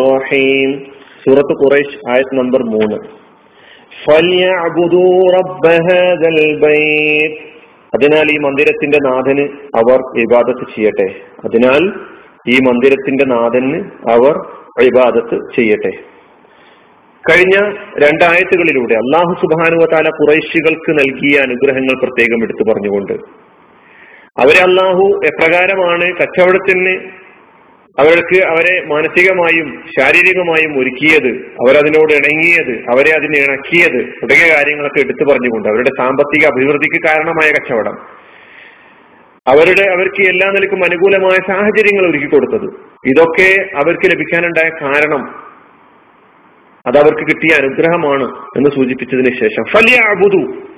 റഹീം 0.00 0.70
സൂറത്ത് 1.24 1.54
ഖുറൈഷ് 1.62 2.10
ആയത് 2.10 2.38
നമ്പർ 2.38 2.62
മൂന്ന്. 2.62 2.96
അതിനാൽ 7.94 8.30
ഈ 8.30 8.38
മന്ദിരത്തിന്റെ 8.38 8.98
നാഥന് 9.04 9.44
അവർ 9.76 10.20
ഇബാദത്ത് 10.20 10.64
ചെയ്യട്ടെ. 10.76 11.08
അതിനാൽ 11.44 11.82
ഈ 12.48 12.58
മന്ദിരത്തിന്റെ 12.58 13.24
നാഥന് 13.24 13.78
അവർ 14.10 14.34
ഇബാദത്ത് 14.86 15.38
ചെയ്യട്ടെ. 15.56 15.92
കഴിഞ്ഞ 17.24 17.56
രണ്ടായത്തുകളിലൂടെ 17.98 18.94
അള്ളാഹു 18.94 19.34
സുബാനുവതാല 19.34 20.08
കുറൈശികൾക്ക് 20.08 20.98
നൽകിയ 20.98 21.40
അനുഗ്രഹങ്ങൾ 21.40 21.94
പ്രത്യേകം 22.04 22.42
എടുത്തു 22.42 22.72
പറഞ്ഞുകൊണ്ട് 22.72 23.12
അവരെ 24.42 24.62
അള്ളാഹു 24.62 25.20
എപ്രകാരമാണ് 25.26 26.06
കച്ചവടത്തിന് 26.16 27.25
അവർക്ക് 27.98 28.44
അവരെ 28.46 28.84
മാനസികമായും 28.86 29.84
ശാരീരികമായും 29.98 30.78
ഒരുക്കിയത് 30.78 31.32
അവരതിനോട് 31.36 32.12
ഇണങ്ങിയത് 32.12 32.78
അവരെ 32.78 33.14
അതിന് 33.14 33.36
ഇണക്കിയത് 33.36 34.06
തുടങ്ങിയ 34.22 34.54
കാര്യങ്ങളൊക്കെ 34.56 35.00
എടുത്തു 35.00 35.24
പറഞ്ഞുകൊണ്ട് 35.24 35.68
അവരുടെ 35.68 35.90
സാമ്പത്തിക 35.98 36.46
അഭിവൃദ്ധിക്ക് 36.46 37.06
കാരണമായ 37.06 37.52
കച്ചവടം. 37.52 38.26
അവരുടെ 39.46 39.90
അവർക്ക് 39.90 40.28
എല്ലാ 40.28 40.50
നിലക്കും 40.50 40.84
അനുകൂലമായ 40.84 41.36
സാഹചര്യങ്ങൾ 41.36 42.10
ഒരുക്കി 42.10 42.26
കൊടുത്തത്. 42.26 42.68
ഇതൊക്കെ 43.06 43.76
അവർക്ക് 43.76 44.10
ലഭിക്കാനുണ്ടായ 44.10 44.70
കാരണം 44.82 45.46
അത് 46.86 46.98
അവർക്ക് 46.98 47.28
കിട്ടിയ 47.28 47.56
അനുഗ്രഹമാണ് 47.56 48.24
എന്ന് 48.56 48.70
സൂചിപ്പിച്ചതിന് 48.70 49.30
ശേഷം. 49.40 49.64
ഫലിയ 49.72 49.96
അബുദു. 50.10 50.75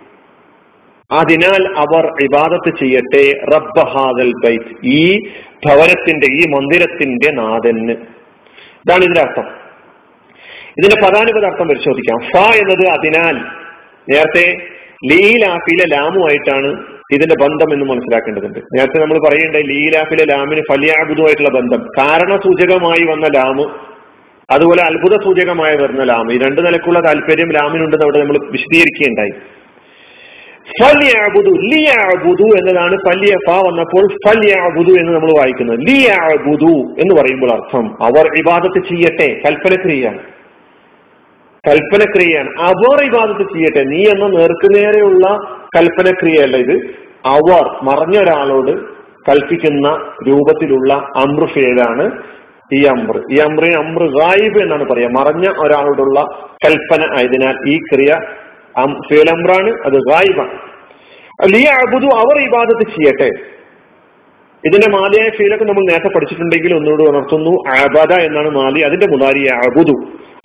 അതിനാൽ 1.12 1.79
അവർ 1.79 2.23
ഇബാദത്ത് 2.23 2.79
ചെയ്യട്ടെ. 2.80 3.41
റബ്ബഹാദൽ 3.55 4.33
ബൈത്ത്. 4.45 4.87
ഈ 4.87 5.19
ഭവനത്തിന്റെ 5.67 6.27
ഈ 6.27 6.47
മന്ദിരത്തിന്റെ 6.47 7.31
നാഥന്. 7.31 7.91
ഇതാണ് 7.91 9.01
ഇതിന്റെ 9.01 9.21
അർത്ഥം. 9.21 9.45
ഇതിന്റെ 10.79 10.97
പദാനുപത 11.05 11.45
അർത്ഥം 11.45 11.69
പരിശോധിക്കാം. 11.69 12.19
ഫ 12.19 12.36
എന്നത് 12.36 12.86
അതിനാൽ 12.86 13.36
നേരത്തെ 14.11 14.56
ലീലാഫിലെ 15.12 15.84
ലാമുമായിട്ടാണ് 15.86 16.84
ഇതിന്റെ 17.12 17.34
ബന്ധം 17.42 17.73
എന്ന് 17.73 17.84
മനസ്സിലാക്കേണ്ടതുണ്ട്. 17.84 18.59
നേരത്തെ 18.59 18.98
നമ്മൾ 18.98 19.29
പറയേണ്ട 19.29 19.56
ലീലാഫിലെ 19.56 20.25
ലാമിന് 20.25 20.61
ഫലിയാബുദുമായിട്ടുള്ള 20.73 21.48
ബന്ധം. 21.48 21.86
കാരണസൂചകമായി 21.98 23.05
വന്ന 23.05 23.27
ലാമ് 23.27 23.64
അതുപോലെ 24.53 24.83
അത്ഭുത 24.83 25.23
സൂചകമായി 25.25 25.77
വരുന്ന 25.77 26.03
ലാമ്. 26.05 26.33
ഈ 26.33 26.39
രണ്ടു 26.39 26.61
നിലക്കുള്ള 26.61 27.06
താല്പര്യം 27.06 27.53
ലാമിനുണ്ടെന്ന് 27.53 28.05
അവിടെ 28.05 28.19
നമ്മൾ 28.19 28.53
വിശദീകരിക്കുകയുണ്ടായി. 28.53 29.58
ഫല്യാബുദു 30.83 31.51
ലിയാബുദു 31.51 32.43
എന്നതാണ് 32.43 32.97
പല്ലിയ 32.97 33.37
ഫ 33.48 33.51
വന്നപ്പോൾ 33.51 34.09
ഫല്യാബുദു 34.27 34.91
എന്ന് 34.91 35.12
നമ്മൾ 35.12 35.39
വായിക്കുന്നത്. 35.39 35.81
ലിയാബുദു 35.81 36.95
എന്ന് 37.01 37.20
പറയുമ്പോൾ 37.20 37.53
അർത്ഥം 37.53 38.03
അവർ 38.03 38.27
ഇബാദത്ത് 38.39 38.89
ചെയ്യട്ടെ 38.89 39.41
കൽപ്പനക്രിയയാണ്. 39.47 40.19
കൽപ്പനക്രിയയാണ്. 41.69 42.51
അവർ 42.61 43.01
ഇബാദത്ത് 43.01 43.55
ചെയ്യട്ടെ 43.55 43.83
നീ 43.83 44.05
എന്ന 44.05 44.27
നേർക്കുനേരെയുള്ള 44.27 45.39
കൽപ്പനക്രിയയല്ല 45.77 46.57
ഇത്. 46.57 46.81
അവർ 47.27 47.79
മറഞ്ഞ 47.83 48.19
ഒരാളോട് 48.19 48.98
കൽപ്പിക്കുന്ന 49.31 50.13
രൂപത്തിലുള്ള 50.29 50.95
അമ്രുഫേലാണ് 51.17 52.23
ഈ 52.73 52.85
അമ്ര. 52.85 53.23
ഈ 53.33 53.39
അമ്രീ 53.39 53.75
അമ്ര 53.75 54.07
ഗായിബ് 54.07 54.63
എന്നാണ് 54.63 54.89
പറയാ 54.89 55.09
മറഞ്ഞ 55.09 55.48
ഒരാളോടുള്ള 55.48 56.20
കൽപ്പന 56.65 57.17
ആയതിനാൽ 57.17 57.55
ഈ 57.69 57.79
ക്രിയ 57.79 58.19
ഫേലംറാണ് 58.87 59.71
അത് 59.84 59.93
ഗായിബാണ് 59.93 60.69
ലിയ 61.47 61.67
അബുദു 61.67 62.07
അവർ 62.07 62.39
ഇബാദത്ത് 62.39 62.91
ചെയ്യട്ടെ. 62.91 63.59
ഇതിന്റെ 64.67 64.89
മാലിയായ 64.89 65.29
ഫീലൊക്കെ 65.29 65.65
നമ്മൾ 65.65 65.91
നേരത്തെ 65.91 66.09
പഠിച്ചിട്ടുണ്ടെങ്കിൽ 66.09 66.75
ഒന്നുകൂടി 66.75 67.11
ഉണർത്തുന്നു. 67.11 67.51
അബദ 67.85 68.12
എന്നാണ് 68.12 68.48
മാലി 68.48 68.81
അതിന്റെ 68.81 69.07
മുതാരി 69.07 69.47
അബുദു. 69.47 69.93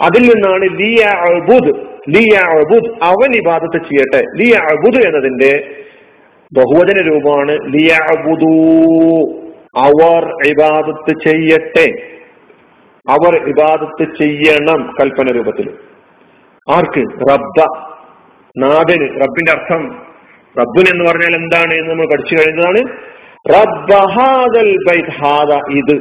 അതിൽ 0.02 0.22
നിന്നാണ് 0.22 0.64
ലിയ 0.64 1.04
അബുദ് 1.06 1.76
ലിയ 2.10 2.38
അബുദ് 2.38 3.04
അവൻ 3.04 3.36
ഇബാദത്ത് 3.36 3.78
ചെയ്യട്ടെ. 3.78 4.24
ലിയ 4.38 4.54
അബുദ് 4.56 5.06
എന്നതിന്റെ 5.06 5.76
ബഹുവചന 6.58 7.02
രൂപമാണ് 7.02 7.52
ലിയ 7.52 7.94
അബുദു 7.94 8.52
അവർ 9.78 10.48
ഇബാദത്ത് 10.48 11.20
ചെയ്യട്ടെ. 11.28 12.14
അവർ 13.10 13.48
ഇബാദത്ത് 13.50 14.18
ചെയ്യണം 14.18 14.94
കൽപ്പന 15.02 15.32
രൂപത്തിൽ. 15.32 15.74
ആർക്ക്? 16.70 17.32
റബ്ബ. 17.32 17.93
നാഥന് 18.58 19.10
റബ്ബിന്റെ 19.10 19.52
അർത്ഥം 19.52 19.90
റബ്ബുൻ 20.60 20.92
എന്ന് 20.92 21.10
പറഞ്ഞാൽ 21.10 21.36
എന്താണ് 21.36 21.74
എന്ന് 21.74 21.90
നമ്മൾ 21.90 22.08
പഠിച്ചു 22.12 22.36
കഴിഞ്ഞതാണ്. 22.36 22.82
റബ്ബഹാദൽ 23.50 24.76
ബൈത് 24.88 25.12
ഹാദ 25.12 25.60
ഇത്. 25.72 25.96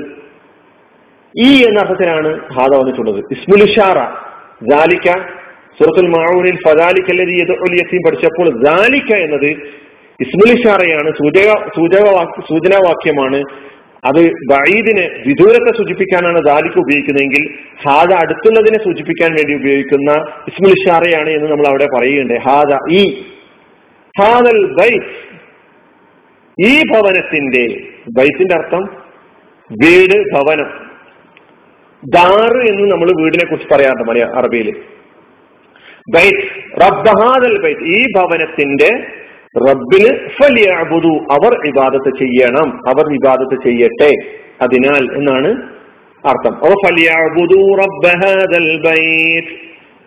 ഈ 1.39 1.67
എന്ന 1.67 1.81
അർത്ഥത്തിലാണ് 1.81 2.41
ഹാദ 2.53 2.75
വന്നിട്ടുള്ളത്. 2.75 3.17
ഇസ്മുലിഷാറ 3.17 3.99
ജാലിക്ക 4.71 5.07
സുറത്തുൽ 5.79 6.09
മാവൂനിൽ 6.09 6.59
ഫദാലിക്കല്ലതി 6.69 7.31
യതീം 7.31 8.01
പഠിച്ചപ്പോൾ 8.07 8.65
ജാലിക്ക 8.65 9.12
എന്നത് 9.12 9.51
ഇസ്മുലിഷാറയാണ് 10.21 11.11
സൂചക 11.11 11.51
സൂചക 11.53 12.25
സൂചനാവാക്യമാണ്. 12.25 13.43
അത് 14.05 14.21
ബഈദിനെ 14.25 15.09
വിദൂരത്തെ 15.27 15.79
സൂചിപ്പിക്കാനാണ് 15.79 16.39
ദാലിക്ക് 16.39 16.79
ഉപയോഗിക്കുന്നതെങ്കിൽ 16.79 17.55
ഹാദ 17.89 18.13
അടുത്തുള്ളതിനെ 18.13 18.79
സൂചിപ്പിക്കാൻ 18.79 19.35
വേണ്ടി 19.35 19.55
ഉപയോഗിക്കുന്ന 19.55 20.11
ഇസ്മുൽ 20.49 20.71
ഇഷാറയാണ് 20.71 21.31
എന്ന് 21.31 21.51
നമ്മൾ 21.51 21.67
അവിടെ 21.67 21.87
പറയുകയുണ്ട് 21.97 22.35
ഹാദ 22.35 22.79
ഈ 22.91 23.25
ഹാദൽ 24.21 24.75
ബൈത്ത്. 24.75 25.33
ഈ 26.67 26.83
ഭവനത്തിന്റെ 26.83 27.81
ബൈത്തിന്റെ 28.19 28.55
അർത്ഥം 28.55 28.85
വീട് 29.73 30.35
ഭവനം. 30.35 30.93
ദാറ് 32.09 32.67
എന്ന് 32.67 32.91
നമ്മൾ 32.91 33.23
വീടിനെ 33.23 33.45
കുറിച്ച് 33.45 33.75
പറയാറുണ്ട് 33.75 34.03
മലയാള 34.03 34.39
അറബിയിൽ. 34.39 34.83
ബൈത്ത്. 36.15 36.43
റബ്ബഹാദൽ 36.85 37.62
ബൈത്ത്. 37.62 37.81
ഈ 37.81 38.07
ഭവനത്തിന്റെ 38.17 39.22
റബ്ബിന് 39.57 40.29
ഫലിയാബുദു. 40.29 41.09
അവർ 41.09 41.67
ഇബാദത്ത് 41.67 42.19
ചെയ്യണം. 42.19 42.89
അവർ 42.89 43.15
ഇബാദത്ത് 43.15 43.69
ചെയ്യട്ടെ. 43.69 44.11
അതിനാൽ 44.63 45.17
എന്നാണ് 45.17 45.49
അർത്ഥം. 46.27 46.59
ഓ 46.65 46.75
ഫലിയാബുദു 46.87 47.83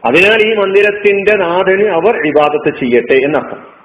അതിനാൽ 0.05 0.41
ഈ 0.41 0.55
മന്ദിരത്തിന്റെ 0.55 1.35
നാഥന് 1.35 1.88
അവർ 1.88 2.28
ഇബാദത്ത് 2.28 2.78
ചെയ്യട്ടെ 2.84 3.13
എന്നർത്ഥം. 3.13 3.75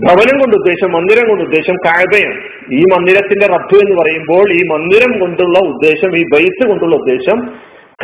ഭവനം 0.00 0.38
കൊണ്ട് 0.38 0.56
ഉദ്ദേശം 0.56 0.92
മന്ദിരം 0.92 1.28
കൊണ്ട് 1.28 1.44
ഉദ്ദേശം 1.44 1.76
കാഴ്ബയാണ്. 1.76 2.40
ഈ 2.72 2.82
മന്ദിരത്തിന്റെ 2.82 3.46
റബ്ബ് 3.46 3.76
എന്ന് 3.76 4.02
പറയുമ്പോൾ 4.02 4.52
ഈ 4.52 4.62
മന്ദിരം 4.66 5.20
കൊണ്ടുള്ള 5.20 5.58
ഉദ്ദേശം 5.58 6.16
ഈ 6.16 6.24
ബൈത്ത് 6.32 6.68
കൊണ്ടുള്ള 6.68 6.96
ഉദ്ദേശം 6.96 7.40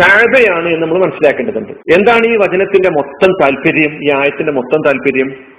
കാഴ്ബയാണ് 0.01 0.69
എന്ന് 0.69 0.83
നമ്മൾ 0.83 0.99
മനസ്സിലാക്കേണ്ടതുണ്ട്. 0.99 1.73
എന്താണ് 1.73 2.27
ഈ 2.27 2.37
വചനത്തിന്റെ 2.37 2.91
മൊത്തം 2.91 3.33
താല്പര്യം 3.43 4.05
ഈ 4.05 4.21
ആയത്തിന്റെ 4.21 4.53
മൊത്തം 4.53 4.79
താല്പര്യം? 4.87 5.50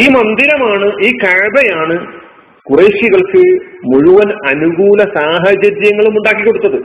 ഈ 0.00 0.08
മന്ദിരമാണ് 0.08 0.86
ഈ 1.02 1.12
കഴബയാണ് 1.24 1.96
കുറേശികൾക്ക് 2.70 3.42
മുഴുവൻ 3.84 4.28
അനുകൂല 4.46 5.02
സാഹചര്യങ്ങളും 5.14 6.10
ഉണ്ടാക്കി 6.10 6.44
കൊടുത്തത്. 6.44 6.78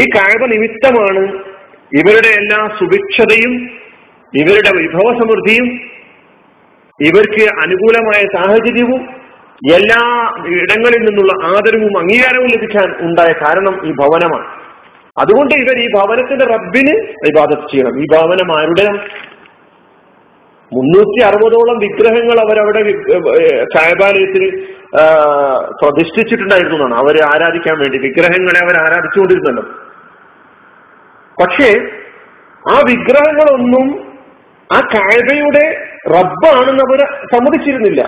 ഈ 0.00 0.04
കഴബ 0.16 0.46
നിമിത്തമാണ് 0.46 1.22
ഇവരുടെ 1.96 2.28
എല്ലാ 2.28 2.68
സുഭിക്ഷതയും 2.78 3.52
ഇവരുടെ 4.34 4.70
വിഭവ 4.78 5.18
സമൃദ്ധിയും 5.18 5.68
ഇവർക്ക് 7.00 7.44
അനുകൂലമായ 7.62 8.22
സാഹചര്യവും 8.36 9.02
എല്ലാ 9.74 10.00
ഇടങ്ങളിൽ 10.46 10.98
നിന്നുള്ള 10.98 11.56
ആദരവും 11.56 11.98
അംഗീകാരവും 11.98 12.46
ലഭിക്കാൻ 12.46 12.94
ഉണ്ടായ 13.00 13.32
കാരണം 13.32 13.86
ഈ 13.86 13.92
ഭവനമാണ്. 13.92 14.46
അതുകൊണ്ട് 15.20 15.54
ഇവർ 15.54 15.78
ഈ 15.78 15.86
ഭവനത്തിന്റെ 15.94 16.44
റബ്ബിന് 16.44 16.94
ഇബാദത്ത് 17.26 17.70
ചെയ്യണം. 17.72 18.02
ഈ 18.02 18.04
ഭവനം 18.12 18.58
ആരുടെയാണ്? 18.58 19.00
മുന്നൂറ്റി 20.74 21.18
അറുപതോളം 21.26 21.78
വിഗ്രഹങ്ങൾ 21.78 22.38
അവരവിടെ 22.40 22.80
സായബാലയത്തിൽ 23.74 24.44
പ്രതിഷ്ഠിച്ചിട്ടുണ്ടായിരുന്നു 25.82 26.76
എന്നാണ്. 26.76 26.94
അവരെ 26.94 27.22
ആരാധിക്കാൻ 27.24 27.78
വേണ്ടി 27.78 27.98
വിഗ്രഹങ്ങളെ 27.98 28.60
അവർ 28.64 28.76
ആരാധിച്ചുകൊണ്ടിരുന്നല്ലോ. 28.84 29.64
പക്ഷേ 31.42 31.70
ആ 32.72 32.76
വിഗ്രഹങ്ങളൊന്നും 32.88 33.86
ആ 34.72 34.78
കായബയുടെ 34.94 35.64
റബ്ബാണെന്ന് 36.08 36.84
അവർ 36.86 37.00
സമ്മതിച്ചിരുന്നില്ല. 37.34 38.02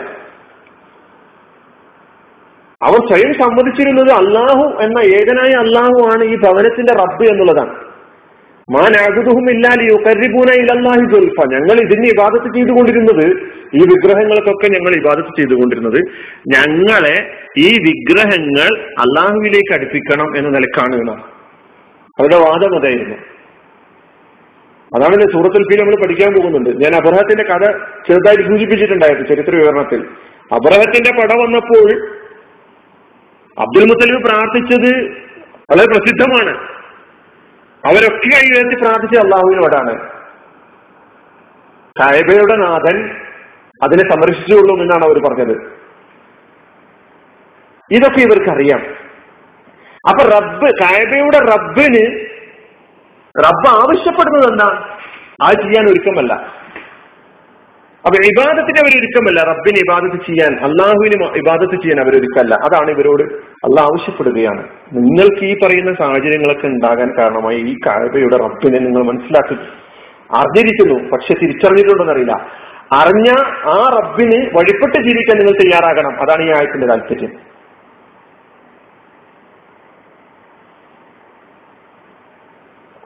അവർ 2.83 2.99
സ്വയം 3.09 3.33
സമ്മതിച്ചിരുന്നത് 3.35 4.11
അള്ളാഹു 4.13 4.65
എന്ന 4.83 4.99
ഏകനായ 5.15 5.53
അള്ളാഹു 5.65 5.99
ആണ് 6.13 6.25
ഈ 6.25 6.35
ഭവനത്തിന്റെ 6.37 6.93
റബ്ബ് 6.93 7.25
എന്നുള്ളതാണ്. 7.31 7.88
അഴുതുഹും 8.77 9.51
ഇല്ലാലി 9.51 9.85
യുക്കരിബൂന 9.85 10.51
ഇലല്ലാഹി 10.55 10.99
ജുൽഫ 10.99 11.45
ഞങ്ങൾ 11.53 11.81
ഇതിന് 11.81 12.07
ഇബാദത്ത് 12.07 12.55
ചെയ്തുകൊണ്ടിരുന്നത് 12.55 13.27
ഈ 13.75 13.81
വിഗ്രഹങ്ങൾക്കൊക്കെ 13.83 14.67
ഞങ്ങൾ 14.67 14.97
ഇബാദത്ത് 14.97 15.39
ചെയ്തുകൊണ്ടിരുന്നത്. 15.39 15.99
ഞങ്ങളെ 16.49 17.31
ഈ 17.59 17.79
വിഗ്രഹങ്ങൾ 17.79 18.69
അള്ളാഹുവിലേക്ക് 18.99 19.75
അടുപ്പിക്കണം 19.75 20.37
എന്ന 20.37 20.49
നിലക്കാണ് 20.49 21.11
അവരുടെ 22.21 22.37
വാദം 22.37 22.79
അതായിരുന്നു. 22.79 23.17
അതാണ് 24.97 25.33
സൂറത്തുൽ 25.33 25.63
ഫീൽ 25.63 25.81
നമ്മൾ 25.81 25.97
പഠിക്കാൻ 26.03 26.35
പോകുന്നുണ്ട്. 26.35 26.71
ഞാൻ 26.71 26.97
അബ്രഹത്തിന്റെ 26.97 27.45
കഥ 27.45 27.65
ചെറുതായിട്ട് 28.09 28.45
സൂചിപ്പിച്ചിട്ടുണ്ടായിരുന്നു 28.45 29.29
ചരിത്ര 29.29 29.51
വിവരണത്തിൽ. 29.51 30.01
അബ്രഹത്തിന്റെ 30.53 31.23
പട 31.23 31.33
വന്നപ്പോൾ 31.33 31.91
അബ്ദുൽ 33.59 33.85
മുത്തലിബ് 33.85 34.25
പ്രാർത്ഥിച്ചത് 34.25 35.09
വളരെ 35.71 35.87
പ്രസിദ്ധമാണ്. 35.87 36.78
അവരൊക്കെ 37.89 38.37
ഉയർത്തി 38.37 38.81
പ്രാർത്ഥിച്ച 38.81 39.19
അള്ളാഹുവിനോടാണ്. 39.19 40.19
കായബയുടെ 42.01 42.57
നാഥൻ 42.57 43.11
അതിനെ 43.83 44.11
സംരക്ഷിച്ചുകൊള്ളും 44.11 44.83
എന്നാണ് 44.83 45.05
അവർ 45.05 45.19
പറഞ്ഞത്. 45.29 45.79
ഇതൊക്കെ 47.91 48.21
ഇവർക്കറിയാം. 48.21 48.81
അപ്പൊ 50.09 50.31
റബ്ബ് 50.31 50.71
കായബയുടെ 50.81 51.39
റബ്ബിന് 51.39 52.27
റബ്ബ് 53.45 53.69
ആവശ്യപ്പെടുന്നത് 53.69 54.53
എന്താ? 54.53 54.97
അത് 55.43 55.57
ചെയ്യാൻ 55.57 55.89
ഒരുക്കമല്ല. 55.91 56.53
അപ്പൊ 58.07 58.25
ഇബാദത്തിന് 58.25 58.79
അവർ 58.81 58.99
ഒരുക്കമല്ല 58.99 59.41
റബ്ബിന് 59.45 59.79
ഇബാദത്ത് 59.79 60.27
ചെയ്യാൻ 60.27 60.65
അള്ളാഹുവിന് 60.65 61.37
ഇബാദത്ത് 61.37 61.83
ചെയ്യാൻ 61.83 62.01
അവർ 62.01 62.17
അതാണ് 62.55 62.91
ഇവരോട് 62.91 63.23
അള്ളാഹ് 63.49 63.89
ആവശ്യപ്പെടുകയാണ്. 63.89 64.69
നിങ്ങൾക്ക് 64.93 65.45
ഈ 65.45 65.57
പറയുന്ന 65.65 65.95
സാഹചര്യങ്ങളൊക്കെ 65.95 66.67
ഉണ്ടാകാൻ 66.67 67.19
കാരണമായി 67.19 67.57
ഈ 67.57 67.75
കാഴ്ചയുടെ 67.87 68.37
റബ്ബിനെ 68.37 68.79
നിങ്ങൾ 68.79 69.03
മനസ്സിലാക്കി. 69.03 69.55
അറിഞ്ഞിരിക്കുന്നു 70.35 71.11
പക്ഷെ 71.11 71.35
തിരിച്ചറിഞ്ഞിട്ടുണ്ടെന്നറിയില്ല. 71.35 72.33
അറിഞ്ഞ 72.93 73.29
ആ 73.71 74.01
റബ്ബിന് 74.03 74.47
വഴിപ്പെട്ട് 74.57 75.09
ജീവിക്കാൻ 75.09 75.39
നിങ്ങൾ 75.39 75.53
തയ്യാറാകണം. 75.53 76.23
അതാണ് 76.23 76.43
ഈ 76.43 76.57
ആയത്തിന്റെ 76.57 76.87
താല്പര്യം. 76.87 77.31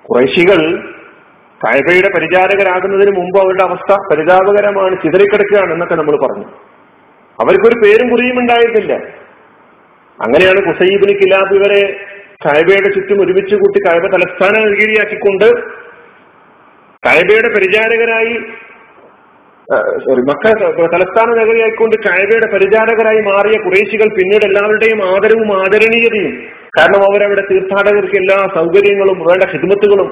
കുറേശികൾ 0.05 0.93
കഴബയുടെ 1.63 2.09
പരിചാരകരാകുന്നതിന് 2.15 3.13
മുമ്പ് 3.19 3.39
അവരുടെ 3.43 3.65
അവസ്ഥ 3.65 3.93
പരിതാപകരമാണ് 4.11 4.95
ചിതറിക്കിടക്കുകയാണ് 5.05 5.73
എന്നൊക്കെ 5.73 5.95
നമ്മൾ 5.95 6.17
പറഞ്ഞു. 6.25 6.47
അവർക്കൊരു 7.39 7.77
പേരും 7.83 8.09
കുറിയും 8.11 8.39
ഉണ്ടായിരുന്നില്ല 8.39 8.93
അങ്ങനെയാണ് 10.19 10.61
കുസൈബിന് 10.67 11.15
കിലാബ് 11.21 11.55
ഇവരെ 11.57 11.83
സായിബയുടെ 12.45 12.89
ചുറ്റും 12.89 13.19
ഒരുമിച്ച് 13.23 13.57
കൂട്ടി 13.57 13.79
കായബ 13.87 14.07
തലസ്ഥാന 14.15 14.55
നഗരിയാക്കിക്കൊണ്ട് 14.67 15.49
കായബയുടെ 17.03 17.49
പരിചാരകരായി 17.49 18.35
സോറി 20.05 20.23
മക്ക 20.31 20.47
തലസ്ഥാന 20.95 21.29
നഗരിയായിക്കൊണ്ട് 21.41 21.97
കായബയുടെ 22.07 22.47
പരിചാരകരായി 22.47 23.21
മാറിയ 23.21 23.57
കുറേശികൾ 23.59 24.09
പിന്നീട് 24.19 24.45
എല്ലാവരുടെയും 24.45 25.01
ആദരവും 25.13 25.51
ആദരണീയതയും. 25.63 26.35
കാരണം 26.79 27.03
അവരവിടെ 27.09 27.43
തീർത്ഥാടകർക്ക് 27.51 28.17
എല്ലാ 28.17 28.39
സൗകര്യങ്ങളും 28.57 29.19
വേണ്ട 29.29 29.43
ഹിദ്മത്തുകളും 29.53 30.11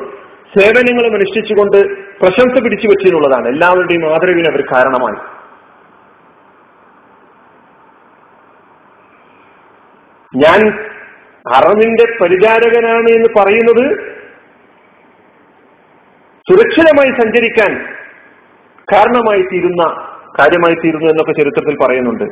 സേവനങ്ങളും 0.58 1.14
അനുഷ്ഠിച്ചുകൊണ്ട് 1.14 1.76
പ്രശംസ 2.20 2.62
പിടിച്ചു 2.62 2.88
വെച്ചിട്ടുള്ളതാണ്. 2.88 3.48
എല്ലാവരുടെയും 3.48 4.06
ആദരവിന് 4.14 4.48
അവർ 4.48 4.62
കാരണമായി. 4.72 5.18
ഞാൻ 10.36 10.60
ഹറമിന്റെ 11.52 12.04
പരിചാരകനാണ് 12.22 13.08
എന്ന് 13.08 13.28
പറയുന്നത് 13.38 13.84
സുരക്ഷിതമായി 16.50 17.10
സഞ്ചരിക്കാൻ 17.10 17.72
കാരണമായി 18.92 19.42
തീരുന്ന 19.42 19.82
കാര്യമായി 20.38 20.74
തീരുന്നു 20.74 21.06
എന്നൊക്കെ 21.06 21.32
ചരിത്രത്തിൽ 21.32 21.76
പറയുന്നുണ്ട്. 21.84 22.24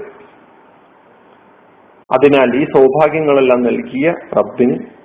അതിനാൽ 2.15 2.57
ഈ 2.57 2.65
സൗഭാഗ്യങ്ങളെല്ലാം 2.65 3.63
നൽകിയ 3.63 4.11
റബ്ബിന് 4.11 4.98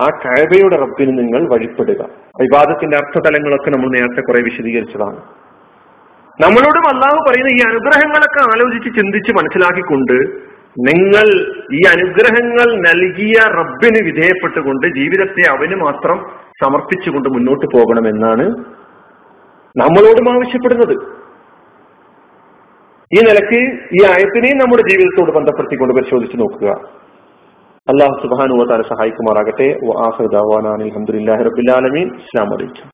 ആ 0.00 0.08
കഴബയുടെ 0.08 0.76
റബ്ബിന് 0.76 1.18
നിങ്ങൾ 1.18 1.48
വഴിപ്പെടുക. 1.52 2.02
വിവാദത്തിന്റെ 2.40 2.96
അർത്ഥതലങ്ങളൊക്കെ 2.96 3.70
നമ്മൾ 3.70 3.88
നേരത്തെ 3.90 4.20
കുറെ 4.20 4.40
വിശദീകരിച്ചതാണ്. 4.40 5.20
നമ്മളോടും 6.40 6.88
അള്ളാഹു 6.88 7.16
പറയുന്ന 7.28 7.48
ഈ 7.48 7.60
അനുഗ്രഹങ്ങളൊക്കെ 7.68 8.40
ആലോചിച്ച് 8.52 9.00
ചിന്തിച്ച് 9.00 9.32
മനസ്സിലാക്കിക്കൊണ്ട് 9.32 10.46
നിങ്ങൾ 10.80 11.26
ഈ 11.74 11.80
അനുഗ്രഹങ്ങൾ 11.92 12.80
നൽകിയ 12.80 13.34
റബ്ബിന് 13.58 14.04
വിധേയപ്പെട്ടുകൊണ്ട് 14.04 14.86
ജീവിതത്തെ 14.86 15.48
അവന് 15.48 15.74
മാത്രം 15.74 16.30
സമർപ്പിച്ചുകൊണ്ട് 16.62 17.28
മുന്നോട്ട് 17.28 17.66
പോകണമെന്നാണ് 17.66 18.48
നമ്മളോടും 19.76 20.32
ആവശ്യപ്പെടുന്നത്. 20.32 21.16
ഈ 23.14 23.20
നിലയ്ക്ക് 23.20 23.60
ഈ 23.94 24.04
ആയത്തിനെയും 24.12 24.58
നമ്മുടെ 24.58 24.82
ജീവിതത്തോട് 24.88 25.30
ബന്ധപ്പെടുത്തിക്കൊണ്ട് 25.30 25.94
പരിശോധിച്ച് 25.94 26.36
നോക്കുക. 26.38 26.68
അള്ളാഹു 27.88 28.14
സുബാനുവതാരെ 28.22 28.82
സഹായിക്കുമാറാകട്ടെ. 28.82 29.66
അലഹമുല്ലാ 30.82 31.34
റബിൻ 31.44 32.06
ഇസ്ലാം 32.22 32.46
വലൈക്കും 32.50 32.84